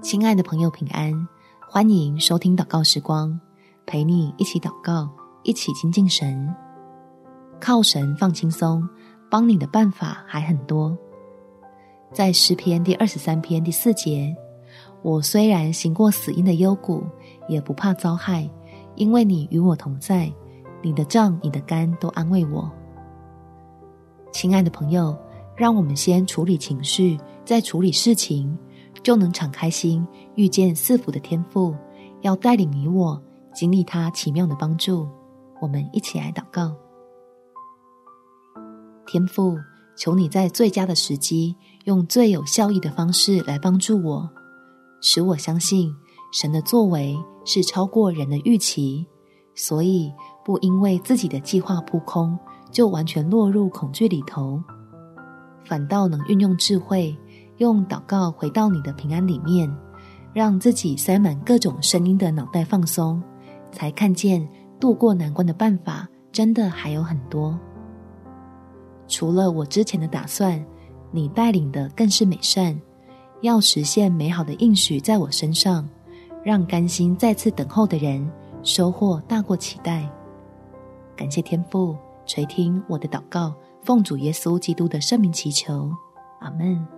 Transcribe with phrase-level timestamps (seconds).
[0.00, 1.12] 亲爱的朋友，平安！
[1.68, 3.38] 欢迎收听祷告时光，
[3.84, 5.10] 陪你一起祷告，
[5.42, 6.54] 一起亲近神。
[7.60, 8.88] 靠神放轻松，
[9.28, 10.96] 帮你的办法还很多。
[12.12, 14.34] 在诗篇第二十三篇第四节，
[15.02, 17.04] 我虽然行过死荫的幽谷，
[17.48, 18.48] 也不怕遭害，
[18.94, 20.32] 因为你与我同在，
[20.80, 22.70] 你的杖、你的竿都安慰我。
[24.32, 25.14] 亲爱的朋友，
[25.56, 28.56] 让我们先处理情绪，再处理事情。
[29.02, 31.74] 就能敞开心，遇见赐福的天赋，
[32.22, 33.20] 要带领你我
[33.54, 35.08] 经历他奇妙的帮助。
[35.60, 36.74] 我们一起来祷告：
[39.06, 39.56] 天赋，
[39.96, 44.28] 求你在最佳的时机，用最有效益的方式来帮助我，
[45.00, 45.92] 使我相信
[46.32, 49.06] 神的作为是超过人的预期，
[49.54, 50.12] 所以
[50.44, 52.38] 不因为自己的计划扑空，
[52.70, 54.62] 就完全落入恐惧里头，
[55.64, 57.16] 反倒能运用智慧。
[57.58, 59.72] 用祷告回到你的平安里面，
[60.32, 63.22] 让自己塞满各种声音的脑袋放松，
[63.70, 64.46] 才看见
[64.80, 67.58] 度过难关的办法真的还有很多。
[69.06, 70.64] 除了我之前的打算，
[71.10, 72.78] 你带领的更是美善，
[73.40, 75.88] 要实现美好的应许在我身上，
[76.44, 78.30] 让甘心再次等候的人
[78.62, 80.08] 收获大过期待。
[81.16, 85.90] 感谢天父垂听我的祷告，奉主耶稣基督的圣名祈求，
[86.40, 86.97] 阿门。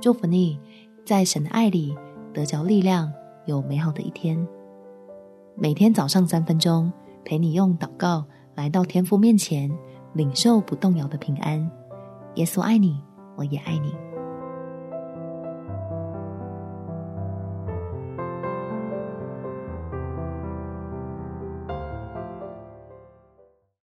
[0.00, 0.58] 祝福你，
[1.04, 1.96] 在神的爱里
[2.32, 3.12] 得着力量，
[3.46, 4.46] 有美好的一天。
[5.56, 6.92] 每天早上三分钟，
[7.24, 9.70] 陪你用祷告来到天父面前，
[10.14, 11.68] 领受不动摇的平安。
[12.36, 13.00] 耶稣爱你，
[13.36, 13.92] 我也爱你。